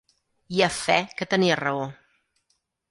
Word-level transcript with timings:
I 0.59 0.63
a 0.69 0.69
fe 0.77 0.97
que 1.21 1.29
tenia 1.35 1.61
raó! 1.63 1.87